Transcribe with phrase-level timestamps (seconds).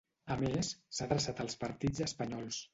[0.35, 2.67] A més, s’ha adreçat als partits espanyols.